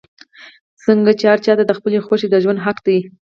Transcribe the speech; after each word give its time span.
څنګ 0.83 1.05
چې 1.19 1.25
هر 1.31 1.39
چا 1.45 1.53
ته 1.57 1.63
د 1.65 1.71
خپلې 1.77 1.97
خوښې 2.05 2.27
د 2.29 2.35
ژوند 2.43 2.63
حق 2.65 2.77
دے 2.87 2.97